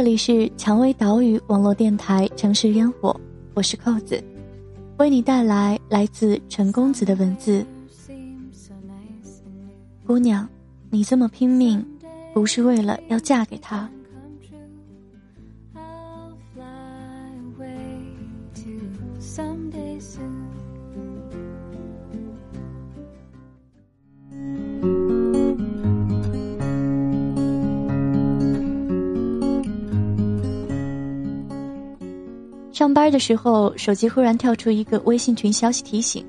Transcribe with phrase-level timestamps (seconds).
[0.00, 3.10] 这里是蔷薇岛屿网络电台《城市烟火》，
[3.52, 4.18] 我是扣子，
[4.96, 7.62] 为你带来来自陈公子的文字。
[10.06, 10.48] 姑娘，
[10.88, 11.86] 你这么拼命，
[12.32, 13.86] 不是为了要嫁给他。
[32.80, 36.24] 上班的时候，手机忽然跳出一个微信群消息提醒：“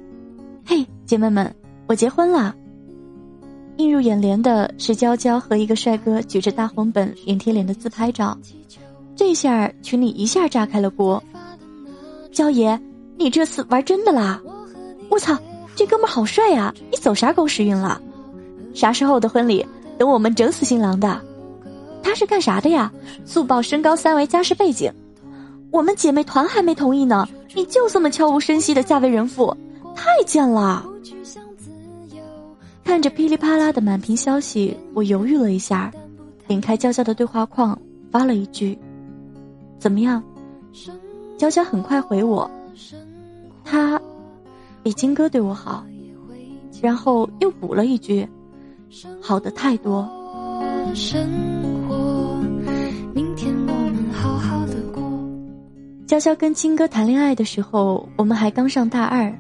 [0.68, 1.56] 嘿，姐妹们，
[1.88, 2.54] 我结婚了！”
[3.80, 8.38] 映入眼帘的是娇娇和一个帅哥举着大红本脸贴脸的自拍照，
[9.16, 11.24] 这下群里一下炸开了锅。
[12.34, 12.78] 娇爷，
[13.18, 14.42] 你这次玩真的啦？
[15.08, 15.40] 我操，
[15.74, 16.76] 这哥们好帅呀！
[16.92, 18.02] 你走啥狗屎运了？
[18.74, 19.66] 啥时候的婚礼？
[19.98, 21.22] 等我们整死新郎的。
[22.04, 22.92] 他是干啥的呀？
[23.24, 24.92] 速报身高三围家世背景。
[25.72, 29.56] 我们姐妹团还没同意呢，你就这么悄无声息的嫁为人妇，
[29.96, 30.86] 太贱了！
[32.84, 35.90] 看着噼里啪啦的满屏消息，我犹豫了一下，
[36.46, 37.80] 点开娇娇的对话框，
[38.12, 38.78] 发了一句
[39.80, 40.22] ：“怎么样？”
[41.40, 42.50] 娇娇很快回我
[43.64, 44.00] ：“他
[44.84, 45.86] 比金哥对我好。”
[46.82, 48.28] 然后又补了一句
[49.22, 50.10] ：“好的太多。”
[56.12, 59.34] 娇娇跟青哥谈恋爱的时候，我们还刚上大二。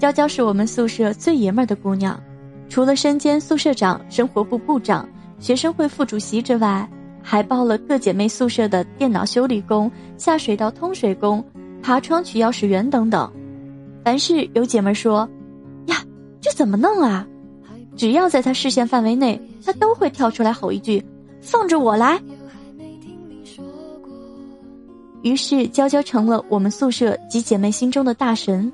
[0.00, 2.20] 娇娇是我们宿舍最爷们儿的姑娘，
[2.68, 5.08] 除了身兼宿舍长、生活部部长、
[5.38, 6.90] 学生会副主席之外，
[7.22, 11.44] 还报了各姐妹宿舍的电脑修理工、下水道通水工、
[11.80, 13.32] 爬窗取钥匙员等等。
[14.04, 15.28] 凡是有姐妹说
[15.86, 15.98] ：“呀，
[16.40, 17.24] 这怎么弄啊？”
[17.96, 21.00] 只要在她视线范围内，她都会跳出来吼一句
[21.40, 22.20] ：“放着我来。”
[25.22, 28.70] 于是，娇娇成了我们宿舍及姐妹心中的大神。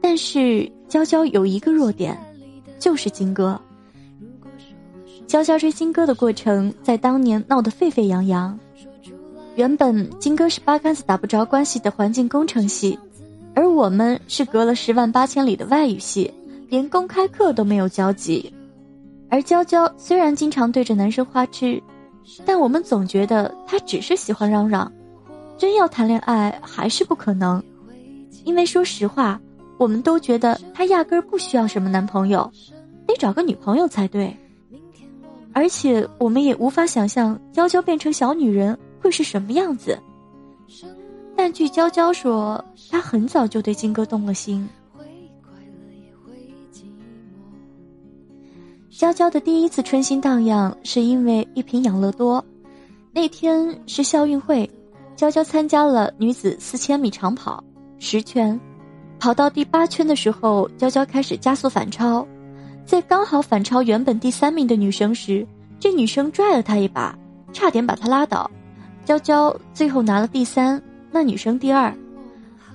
[0.00, 2.18] 但是，娇娇有一个弱点，
[2.78, 3.60] 就是金哥。
[5.26, 8.58] 娇娇追金哥的过程，在当年闹得沸沸扬扬。
[9.56, 12.98] 原本金哥是八竿子打不着关系的环境工程系，
[13.54, 16.32] 而我们是隔了十万八千里的外语系，
[16.68, 18.52] 连公开课都没有交集。
[19.30, 21.82] 而娇娇虽然经常对着男生花痴。
[22.44, 24.90] 但我们总觉得他只是喜欢嚷嚷，
[25.56, 27.62] 真要谈恋爱还是不可能，
[28.44, 29.40] 因为说实话，
[29.78, 32.50] 我们都觉得他压根儿不需要什么男朋友，
[33.06, 34.34] 得找个女朋友才对。
[35.52, 39.96] 而且我们也无法想象娇娇变成小女人会是什么样子。
[41.36, 44.68] 但据娇娇说，她很早就对金哥动了心。
[48.96, 52.42] 娇娇的第一次春心荡漾，是因为一瓶养乐多。
[53.12, 54.70] 那天是校运会，
[55.16, 57.62] 娇娇参加了女子四千米长跑，
[57.98, 58.58] 十圈，
[59.18, 62.24] 跑到第八圈的时候，娇娇开始加速反超，
[62.86, 65.44] 在刚好反超原本第三名的女生时，
[65.80, 67.18] 这女生拽了她一把，
[67.52, 68.48] 差点把她拉倒。
[69.04, 70.80] 娇娇最后拿了第三，
[71.10, 71.92] 那女生第二。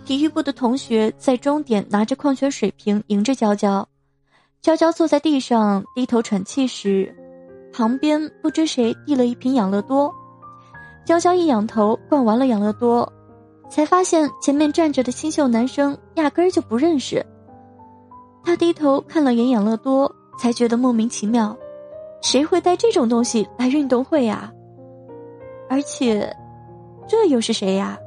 [0.06, 3.88] 体育部的同学在终点拿着矿泉水瓶迎着娇娇。
[4.62, 7.16] 娇娇坐在地上低头喘气时，
[7.72, 10.14] 旁边不知谁递了一瓶养乐多。
[11.06, 13.09] 娇娇一仰头灌完了养乐多，
[13.69, 17.25] 才发现前面站着的清秀男生压根儿就不认识。
[18.44, 21.56] 他低头看了眼养乐多，才觉得莫名其妙：
[22.22, 24.52] 谁会带这种东西来运动会呀？
[25.69, 26.36] 而且，
[27.08, 27.98] 这又是谁呀？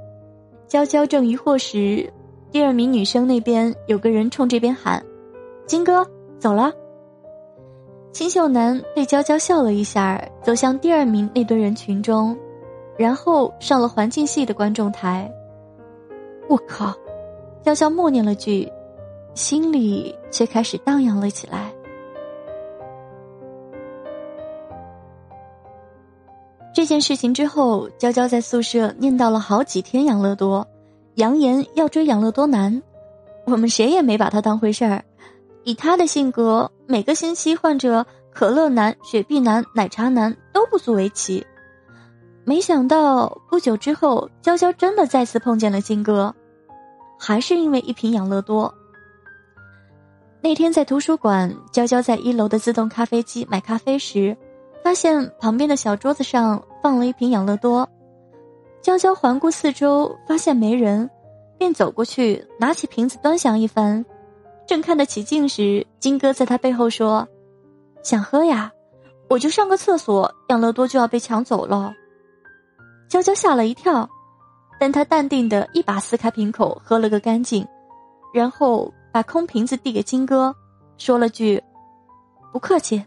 [0.69, 2.13] 娇娇正疑惑时，
[2.51, 5.03] 第二名女生那边有个人冲这边喊
[5.67, 6.07] ：“金哥。”
[6.43, 6.73] 走了。
[8.11, 12.37] 清秀男对娇娇笑了一下，走向第二名那堆人群中，
[12.99, 15.31] 然后上了环境系的观众台。
[16.49, 16.93] 我靠！
[17.63, 18.69] 娇娇默念了句，
[19.35, 21.73] 心里却开始荡漾了起来。
[26.75, 30.67] 这件事情之后，娇娇在宿舍念叨了好几天养乐多，
[31.15, 32.83] 扬言要追养乐多男。
[33.45, 35.05] 我们谁也没把他当回事儿。
[35.65, 41.47] 以他的性格，每个星期换着可乐男、雪碧男、奶茶男都不足为奇。
[42.45, 46.35] 没想到不久之后，娇娇真的再次碰见了金哥，
[47.19, 48.75] 还是因为一瓶养乐多。
[50.41, 54.37] 那天在图书馆，娇娇在一楼的自动咖啡机买咖啡时，
[54.83, 57.89] 发现旁边的小桌子上放了一瓶养乐多。
[58.81, 61.09] 娇娇环顾四周，发现没人，
[61.57, 64.05] 便走过去拿起瓶子端详一番。
[64.73, 67.29] 正看得起劲时，金哥在他背后说
[68.03, 68.73] ：“想喝呀，
[69.29, 71.93] 我就上个厕所，养乐多就要被抢走了。”
[73.07, 74.09] 娇娇吓了一跳，
[74.81, 77.69] 但她淡定的一把撕开瓶口，喝了个干净，
[78.33, 80.57] 然后把空瓶子递给金哥，
[80.97, 81.63] 说了句
[82.51, 83.05] ：“不客气。”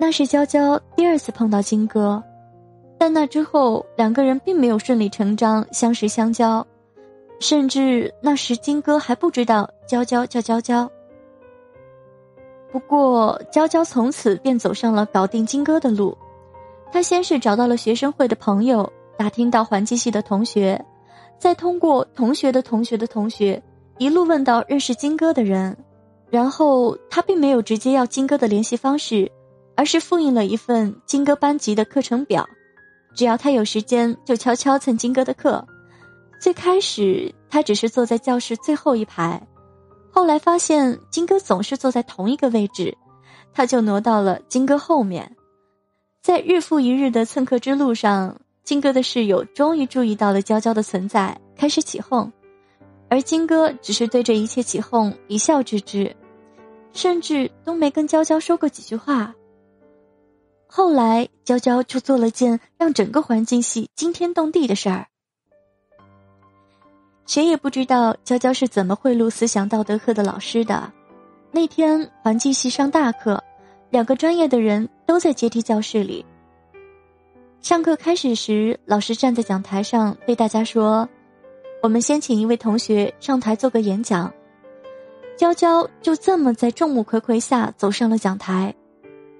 [0.00, 2.24] 那是娇娇第二次碰到金哥，
[2.98, 6.66] 但那之后两个人并没有顺理成章相识相交，
[7.42, 10.88] 甚至那时金哥还不知道娇娇叫娇娇。
[12.70, 16.16] 不过，娇娇从此便走上了搞定金哥的路。
[16.92, 20.82] 她先是找到了学生会的朋友，打听到环境系的同学，
[21.36, 23.60] 再通过同学的同学的同学，
[23.98, 25.76] 一路问到认识金哥的人。
[26.30, 29.30] 然后，她并没有直接要金哥的联系方式，
[29.76, 32.48] 而是复印了一份金哥班级的课程表，
[33.16, 35.66] 只要他有时间就悄悄蹭金哥的课。
[36.42, 39.40] 最开始，他只是坐在教室最后一排。
[40.10, 42.98] 后来发现金哥总是坐在同一个位置，
[43.54, 45.36] 他就挪到了金哥后面。
[46.20, 52.32] 在日复一日的蹭课之路上，金哥的室友终于注意到了娇娇的存在，开始起哄，
[53.08, 56.12] 而金哥只是对这一切起哄一笑置之，
[56.92, 59.32] 甚至都没跟娇娇说过几句话。
[60.66, 65.06] 后来，娇娇就做了件让整个环境系惊天动地的事儿。
[67.26, 70.92] 谁也不知道娇娇是怎么贿赂思想道德课的老师的。
[71.50, 73.42] 那天环境系上大课，
[73.90, 76.24] 两个专业的人都在阶梯教室里。
[77.60, 81.08] 上课开始时，老师站在讲台上对大家说
[81.80, 84.32] ：“我们先请一位同学上台做个演讲。”
[85.38, 88.74] 娇娇就这么在众目睽睽下走上了讲台，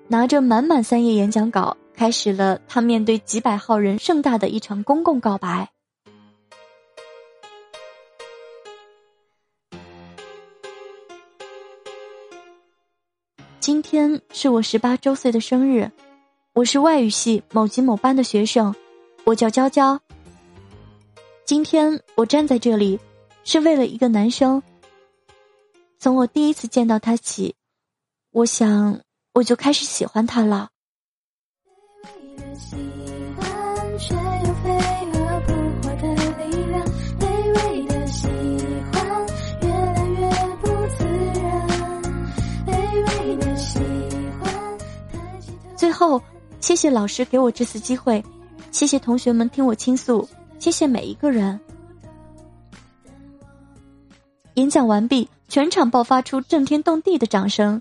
[0.08, 5.68] 拿着满满三页演讲稿，开始了他面对几百号人盛大的一场公共告白。
[13.62, 15.88] 今天是我十八周岁的生日，
[16.52, 18.74] 我是外语系某级某班的学生，
[19.22, 20.00] 我叫娇娇。
[21.44, 22.98] 今天我站在这里，
[23.44, 24.60] 是为了一个男生。
[26.00, 27.54] 从我第一次见到他起，
[28.32, 29.00] 我想
[29.32, 30.70] 我就开始喜欢他了。
[46.02, 46.20] 后，
[46.60, 48.20] 谢谢老师给我这次机会，
[48.72, 50.28] 谢谢同学们听我倾诉，
[50.58, 51.60] 谢谢每一个人。
[54.54, 57.80] 演讲完毕，全场爆发出震天动地的掌声。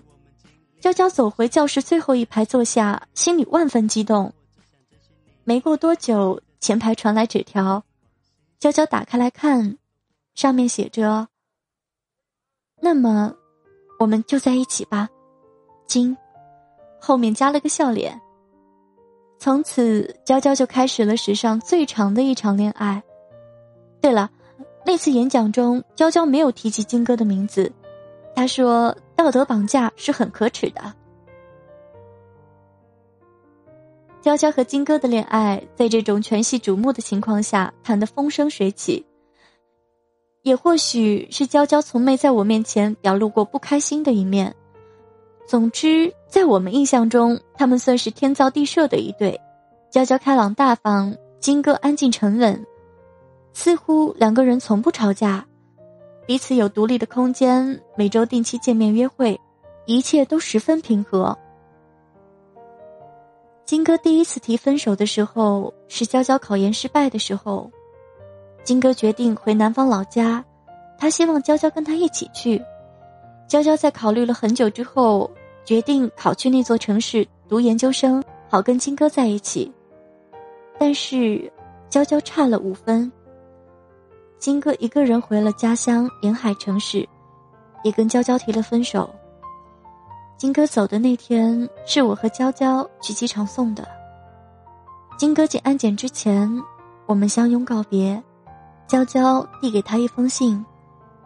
[0.78, 4.32] 娇娇走回教室最后一排坐下，心里万分激动。
[5.42, 7.84] 没过多久，前排传来纸条，
[8.60, 9.78] 娇娇打开来看，
[10.36, 11.26] 上面写着
[12.80, 13.34] ：“那么，
[13.98, 15.08] 我们就在一起吧，
[15.88, 16.16] 金。”
[17.04, 18.18] 后面加了个笑脸。
[19.36, 23.02] 从此，娇娇就开始了史上最长的一场恋爱。
[24.00, 24.30] 对了，
[24.86, 27.72] 那次演讲中，娇娇没有提及金哥的名字。
[28.36, 30.94] 她说：“道德绑架是很可耻的。”
[34.22, 39.04] 娇娇和金哥的恋爱，在这种全系瞩目的情况下谈得风生水起。
[40.42, 44.54] 也或许是娇娇从没在我面前表露过不开心的一面。
[45.46, 49.38] 总之，在我们印象中，他们算是天造地设的一对。
[49.90, 52.64] 娇娇开朗大方，金哥安静沉稳，
[53.52, 55.44] 似乎两个人从不吵架，
[56.26, 59.38] 彼此有独立的空间，每周定期见面约会，
[59.84, 61.36] 一切都十分平和。
[63.66, 67.70] 金哥第一次提分手的时候，是娇娇考研失败的时候，
[68.64, 70.42] 金哥决定回南方老家，
[70.98, 72.62] 他希望娇娇跟他一起去。
[73.52, 75.30] 娇娇在考虑了很久之后，
[75.62, 79.70] 决定考去那座城市读研究生，好跟金哥在一起。
[80.78, 81.52] 但是，
[81.90, 83.12] 娇娇差了五分。
[84.38, 87.06] 金哥一个人回了家乡沿海城市，
[87.84, 89.14] 也跟娇娇提了分手。
[90.38, 93.86] 金哥走的那天，是我和娇娇去机场送的。
[95.18, 96.50] 金哥进安检之前，
[97.04, 98.18] 我们相拥告别，
[98.86, 100.64] 娇娇递给他一封信。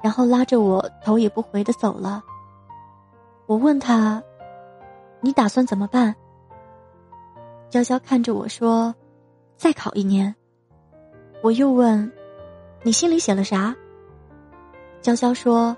[0.02, 2.22] 然后拉着我头也不回的走了。
[3.46, 4.22] 我问他
[5.20, 6.14] ：“你打算怎么办？”
[7.70, 8.94] 娇娇看着我说
[9.56, 10.34] ：“再考一年。”
[11.42, 12.10] 我又问
[12.82, 13.74] ：“你心里写了啥？”
[15.02, 15.76] 娇娇说：“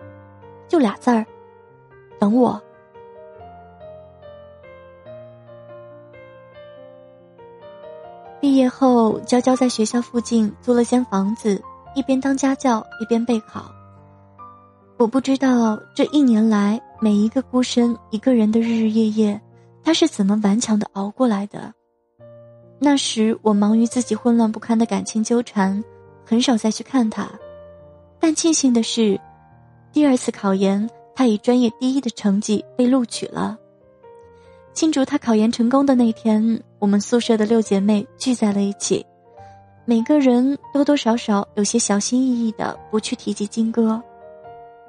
[0.68, 1.26] 就俩字儿，
[2.18, 2.60] 等我。”
[8.40, 11.60] 毕业后，娇娇在学校附近租了间房子，
[11.94, 13.64] 一边当家教，一边备考。
[14.98, 19.40] 我不知道这一年来每一个孤身一个人的日日夜夜，
[19.84, 21.72] 他是怎么顽强的熬过来的。
[22.80, 25.84] 那时我忙于自己混乱不堪的感情纠缠，
[26.24, 27.30] 很少再去看他。
[28.18, 29.20] 但庆幸的是，
[29.92, 33.56] 第二次考研，他以专业第一的成绩被录取了。
[34.72, 39.06] 庆祝他考研成功的那天，我们宿舍的六姐妹聚在了一起，
[39.84, 44.02] 每个人多多少少有些小心翼翼的不去提及金哥。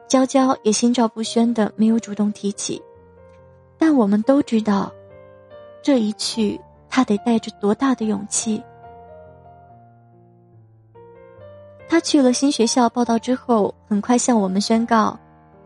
[0.09, 2.81] 娇娇也心照不宣的没有主动提起，
[3.77, 4.91] 但我们都知道，
[5.83, 8.61] 这一去他得带着多大的勇气。
[11.87, 15.15] 他去了新学校报道之后，很快向我们宣告，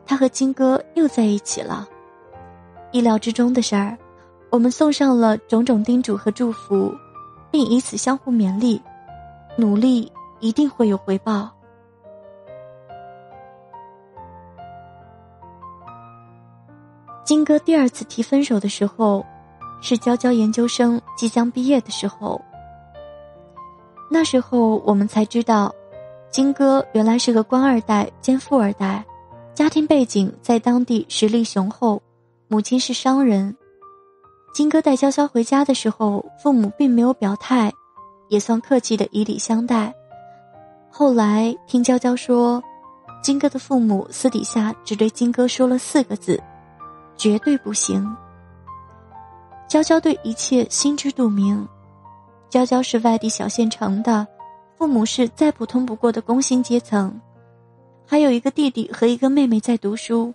[0.05, 1.87] 他和金哥又在一起了。
[2.91, 3.97] 意料之中的事儿，
[4.49, 6.93] 我们送上了种种叮嘱和祝福，
[7.49, 8.81] 并以此相互勉励，
[9.55, 11.49] 努力一定会有回报。
[17.23, 19.25] 金哥第二次提分手的时候，
[19.81, 22.39] 是娇娇研究生即将毕业的时候。
[24.11, 25.73] 那时候我们才知道，
[26.29, 29.05] 金哥原来是个官二代兼富二代，
[29.53, 32.01] 家庭背景在当地实力雄厚，
[32.49, 33.55] 母亲是商人。
[34.53, 37.71] 金哥带娇娇回家的时候，父母并没有表态，
[38.27, 39.93] 也算客气的以礼相待。
[40.91, 42.61] 后来听娇娇说，
[43.23, 46.39] 金哥的父母私底下只对金哥说了四个字。
[47.15, 48.15] 绝对不行。
[49.67, 51.67] 娇娇对一切心知肚明。
[52.49, 54.27] 娇娇是外地小县城的，
[54.77, 57.19] 父母是再普通不过的工薪阶层，
[58.05, 60.33] 还有一个弟弟和一个妹妹在读书。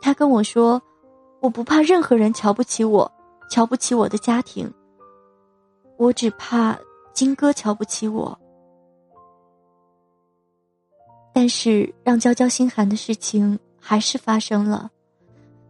[0.00, 0.80] 他跟我说
[1.40, 3.10] ：“我不怕任何人瞧不起我，
[3.50, 4.72] 瞧不起我的家庭。
[5.98, 6.78] 我只怕
[7.12, 8.38] 金哥瞧不起我。”
[11.34, 14.90] 但是让娇娇心寒的事情还是发生了。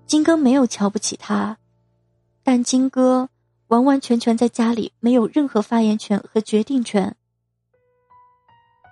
[0.07, 1.57] 金哥没有瞧不起他，
[2.43, 3.29] 但金哥
[3.69, 7.15] 完完全全在家里没有任何发言权和决定权。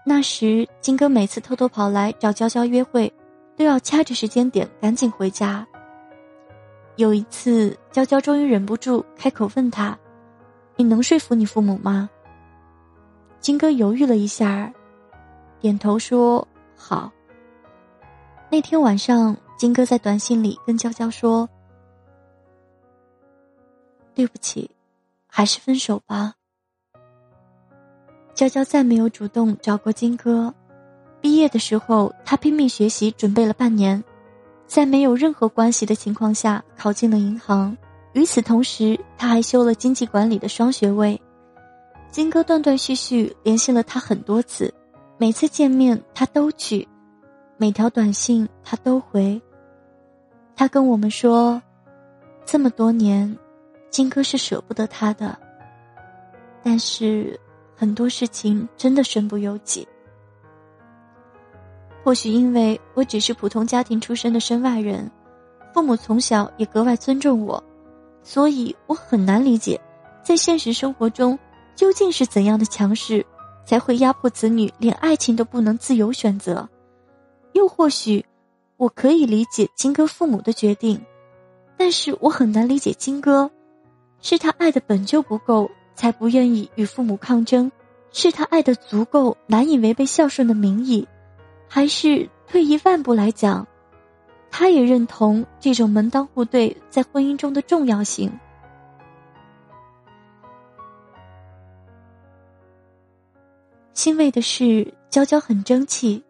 [0.05, 3.13] 那时，金哥每次偷偷跑来找娇娇约会，
[3.57, 5.67] 都要掐着时间点赶紧回家。
[6.97, 9.97] 有一次，娇娇终于忍不住开口问他
[10.77, 12.09] ：“你能说服你父母吗？”
[13.39, 14.73] 金哥犹豫了一下，
[15.61, 17.13] 点头说：“好。”
[18.51, 19.37] 那天晚上。
[19.57, 21.49] 金哥在短信里跟娇娇说
[24.15, 24.71] ：“对不起，
[25.27, 26.35] 还是分手吧。”
[28.35, 30.53] 娇娇再没有主动找过金哥。
[31.21, 34.03] 毕业的时候，他拼命学习，准备了半年，
[34.67, 37.77] 在没有任何关系的情况下考进了银行。
[38.15, 41.21] 与此同时，他还修了经济管理的双学位。
[42.11, 44.75] 金哥断断续续联系了他很多次，
[45.17, 46.87] 每次见面他都去，
[47.57, 49.41] 每条短信他都回。
[50.57, 51.61] 他跟我们说，
[52.45, 53.39] 这么多年，
[53.91, 55.39] 金哥是舍不得他的。
[56.63, 57.39] 但是
[57.77, 59.87] 很多事情真的身不由己。
[62.05, 65.11] 或许因为我只是普通家庭出身的身外人，
[65.73, 67.63] 父母从小也格外尊重我，
[68.23, 69.81] 所以我很难理解，
[70.23, 71.39] 在现实生活中
[71.75, 73.25] 究竟是怎样的强势，
[73.65, 76.69] 才会压迫子女连爱情都不能自由选择。
[77.53, 78.25] 又或许。
[78.79, 81.01] 我可以理解金哥父母的决定，
[81.77, 83.49] 但是我很难理解金哥，
[84.21, 87.71] 是他爱的本就不够，才不愿意与父母抗争；
[88.11, 91.07] 是他爱的足够，难以违背孝顺的名义，
[91.69, 93.65] 还是退一万步来讲，
[94.51, 98.33] 他也认同这种门当户对在婚姻中的重要性。
[103.95, 106.25] 欣慰的是，娇娇很争气，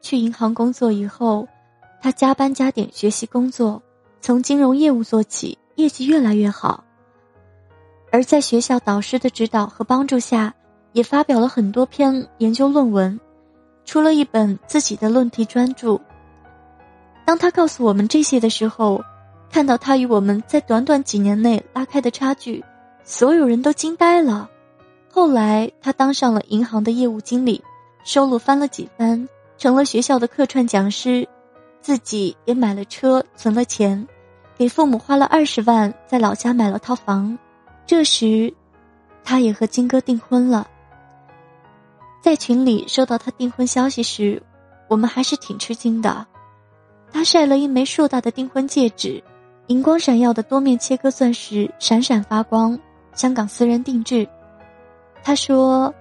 [0.00, 1.46] 去银行工作以后。
[2.00, 3.82] 他加班加点学习工作，
[4.20, 6.84] 从金融业务做起，业绩越来越好。
[8.12, 10.54] 而在学校导师的指导和帮助下，
[10.92, 13.18] 也发表了很多篇研究论文，
[13.84, 16.00] 出了一本自己的论题专著。
[17.24, 19.02] 当他告诉我们这些的时候，
[19.50, 22.64] 看到他与我们在短短几年内拉开的差距，
[23.02, 24.48] 所有人都惊呆了。
[25.10, 27.60] 后来他当上了银行的业务经理，
[28.04, 29.28] 收入翻了几番，
[29.58, 31.28] 成了学校的客串讲师。
[31.80, 34.06] 自己也买了车，存了钱，
[34.56, 37.38] 给父母花了二十万，在老家买了套房。
[37.86, 38.52] 这时，
[39.22, 40.66] 他也和金哥订婚了。
[42.20, 44.42] 在群里收到他订婚消息时，
[44.88, 46.26] 我们还是挺吃惊的。
[47.10, 49.22] 他晒了一枚硕大的订婚戒指，
[49.68, 52.78] 银光闪耀的多面切割钻石闪闪发光，
[53.14, 54.28] 香港私人定制。
[55.22, 55.94] 他说：“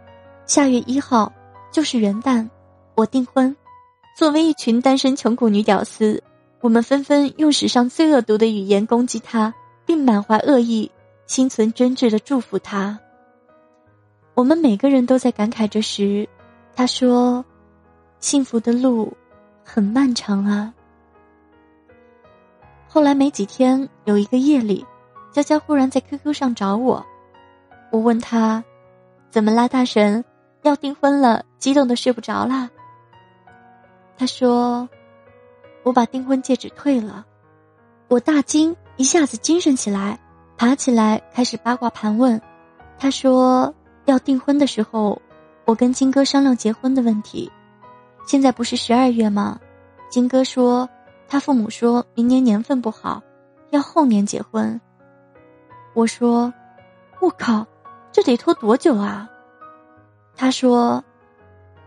[0.45, 1.31] 下月一号
[1.71, 2.49] 就是元旦，
[2.97, 3.55] 我订婚。”
[4.17, 6.23] 作为一群单身穷苦女屌丝，
[6.59, 9.53] 我们纷纷用史上最恶毒的语言攻击她，
[9.85, 10.91] 并满怀恶意、
[11.27, 12.99] 心存真挚的祝福她。
[14.33, 16.27] 我们每个人都在感慨着时，
[16.75, 17.45] 他说
[18.19, 19.15] ：“幸福的路
[19.63, 20.73] 很漫长啊。”
[22.89, 24.83] 后来没几天，有一个夜里，
[25.31, 27.05] 娇娇忽然在 QQ 上找我，
[27.91, 28.63] 我问他
[29.29, 30.25] ：“怎么啦，大神？
[30.63, 32.69] 要订婚了，激动的睡不着啦？”
[34.17, 34.89] 他说
[35.83, 37.25] ：“我把订婚戒指退了。”
[38.09, 40.19] 我大惊，一下子精神起来，
[40.57, 42.41] 爬起来开始八卦盘问。
[42.97, 43.73] 他说
[44.05, 45.21] ：“要订婚的时候，
[45.65, 47.51] 我跟金哥商量结婚的问题。
[48.25, 49.59] 现在不是十二月吗？
[50.09, 50.89] 金哥说，
[51.27, 53.21] 他父母说明年年份不好，
[53.69, 54.79] 要后年结婚。
[55.93, 56.51] 我说：
[57.19, 57.67] 我靠，
[58.11, 59.29] 这得拖多久啊？
[60.35, 61.03] 他说：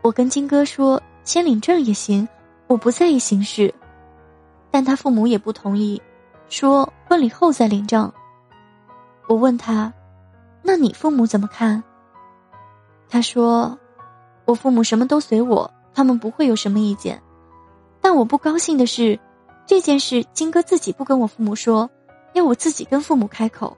[0.03, 2.29] 我跟金哥说，先领证也行，
[2.67, 3.73] 我不在意形式，
[4.71, 6.01] 但他父母也不同意。”
[6.49, 8.13] 说婚礼后再领证。
[9.29, 9.93] 我问他
[10.63, 11.81] ：“那你父母怎么看？”
[13.09, 13.79] 他说
[14.45, 17.23] ：“我父母什么都随我，他们不会有什么意见。
[18.01, 19.21] 但我不高兴的是，
[19.65, 21.89] 这件事金哥自己不跟我父母说，
[22.33, 23.77] 要我自己跟父母开口。”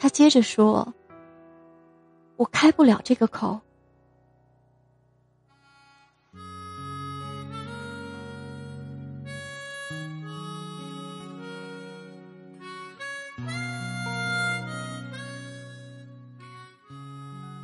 [0.00, 0.92] 他接着说
[2.34, 3.60] ：“我开不了这个口。”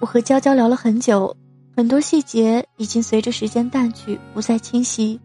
[0.04, 1.34] 我和娇娇聊了很久，
[1.74, 5.18] 很多细节已经随着时间淡去，不再清晰。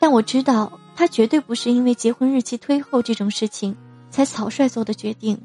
[0.00, 3.76] 但我知道，他绝对不是因为结婚日期推后这种事情
[4.10, 5.40] 才草率做的决定。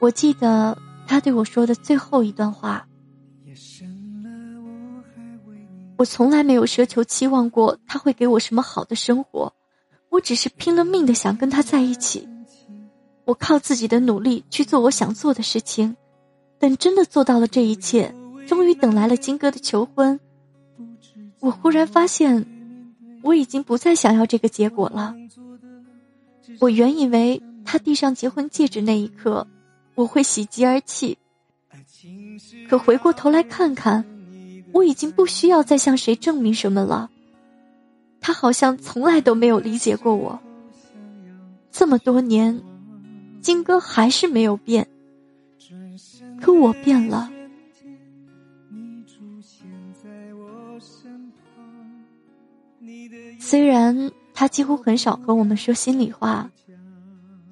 [0.00, 2.86] 我记得他对我说的最后一段话
[5.96, 9.50] ：“我从来没有奢求期望过他会给我什么好的生活，
[10.10, 12.28] 我只是拼了命的想跟他在一起。
[13.24, 15.96] 我靠自己的努力去做我想做的事情。”
[16.58, 18.14] 等真的做到了这一切，
[18.46, 20.18] 终于等来了金哥的求婚，
[21.40, 22.46] 我忽然发现，
[23.22, 25.14] 我已经不再想要这个结果了。
[26.60, 29.46] 我原以为他递上结婚戒指那一刻，
[29.94, 31.18] 我会喜极而泣，
[32.68, 34.04] 可回过头来看看，
[34.72, 37.10] 我已经不需要再向谁证明什么了。
[38.20, 40.40] 他好像从来都没有理解过我，
[41.70, 42.62] 这么多年，
[43.42, 44.88] 金哥还是没有变。
[46.40, 47.30] 可我变了。
[53.38, 56.50] 虽然他几乎很少和我们说心里话，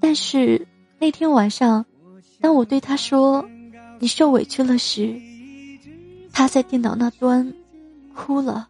[0.01, 0.67] 但是
[0.99, 1.85] 那天晚上，
[2.41, 3.45] 当我对他说
[4.01, 5.15] “你受委屈了”时，
[6.33, 7.53] 他在电脑那端
[8.15, 8.69] 哭了。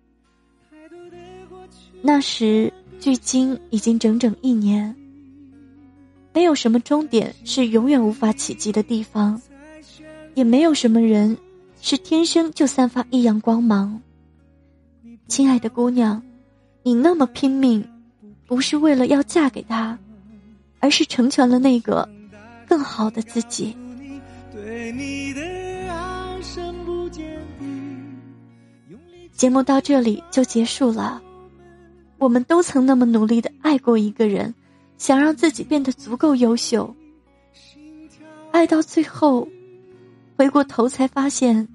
[2.03, 4.95] 那时距今已经整整一年。
[6.35, 9.41] 没有什么终点是永远无法企及的地方。
[10.35, 11.37] 也没有什么人
[11.81, 14.01] 是天生就散发异样光芒。
[15.29, 16.23] 亲爱的姑娘，
[16.83, 17.89] 你那么拼命，
[18.47, 19.99] 不是为了要嫁给他，
[20.81, 22.09] 而是成全了那个
[22.67, 23.77] 更好的自己。
[29.33, 31.23] 节目到这里就结束了。
[32.19, 34.55] 我们都曾那么努力的爱过一个人，
[34.99, 36.95] 想让自己变得足够优秀，
[38.51, 39.47] 爱到最后。
[40.37, 41.69] 回过头才发现，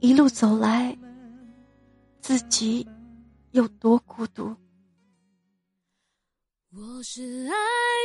[0.00, 0.96] 一路走来，
[2.20, 2.86] 自己
[3.50, 4.54] 有多孤独。
[6.72, 7.54] 我是爱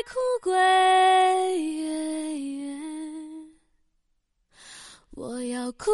[0.05, 0.13] 哭
[0.43, 0.51] 鬼，
[5.11, 5.85] 我要哭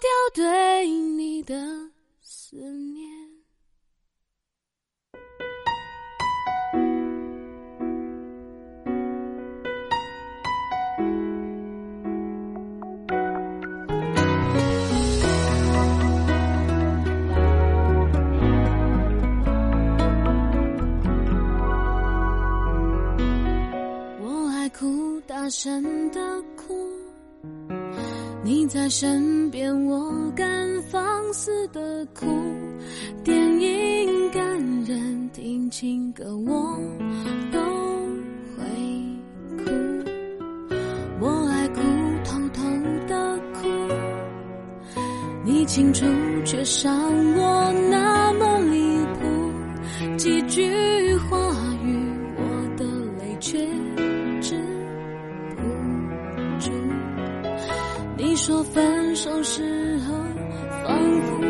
[0.00, 1.54] 掉对你的
[2.20, 3.13] 思念。
[28.74, 30.44] 在身边，我敢
[30.90, 32.26] 放肆的哭。
[33.22, 34.42] 电影感
[34.82, 36.76] 人，听情歌我
[37.52, 37.60] 都
[38.56, 38.64] 会
[39.64, 39.70] 哭。
[41.20, 41.80] 我爱哭，
[42.24, 42.64] 偷偷
[43.06, 43.68] 的哭。
[45.44, 46.04] 你清楚，
[46.44, 46.92] 却伤
[47.36, 50.16] 我那么离谱。
[50.16, 50.68] 几句
[58.46, 59.62] 说分手时
[60.00, 60.14] 候，
[60.84, 61.40] 仿佛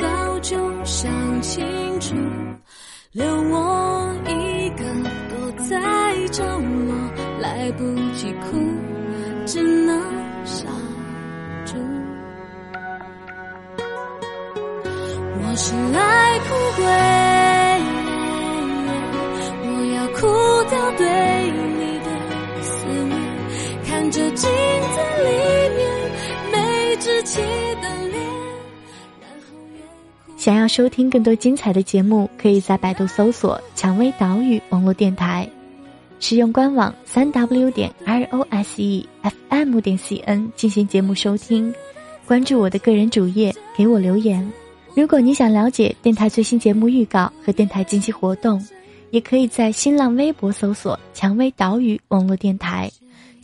[0.00, 1.64] 早就想清
[2.00, 2.16] 楚，
[3.12, 4.84] 留我一个
[5.28, 5.80] 躲在
[6.32, 6.92] 角落，
[7.40, 7.84] 来不
[8.14, 8.58] 及哭，
[9.46, 10.02] 只能
[10.44, 10.66] 傻
[11.64, 11.76] 住。
[15.36, 17.09] 我是爱哭鬼。
[30.40, 35.46] 想要收听更多精彩的节目，可以在百度搜索“蔷薇岛屿网络电台”，
[36.18, 41.70] 使用官网三 w 点 r o s e f m 点 c n 进行节目收听。
[42.26, 44.50] 关注我的个人主页，给我留言。
[44.94, 48.66] 如果你想了解电台最新节目预告和电台近期活动，
[49.10, 52.90] 也可以在新浪微博搜索“蔷薇岛屿网络电台”，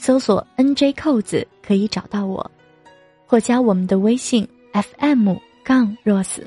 [0.00, 2.50] 搜索 “nj 扣子”可以找到我，
[3.26, 6.40] 或加我们的微信 “fm 杠 rose”。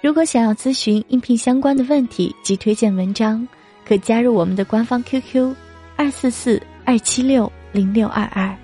[0.00, 3.46] 如果想要咨询应聘相关的问题及推荐文章，
[3.84, 5.54] 可加入我们的官方 QQ：
[5.96, 8.56] 二四四二七六零六二二，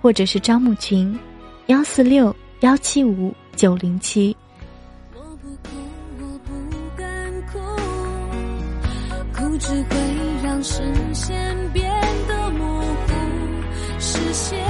[0.00, 1.18] 或者是招募群：
[1.66, 4.36] 幺四六幺七五九零七。
[5.12, 5.70] 我不哭，
[6.20, 6.52] 我不
[6.96, 7.58] 敢哭，
[9.34, 9.96] 哭只会
[10.44, 11.90] 让视线变
[12.28, 13.12] 得模糊，
[13.98, 14.65] 视线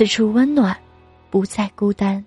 [0.00, 0.74] 此处温暖，
[1.28, 2.24] 不再孤单。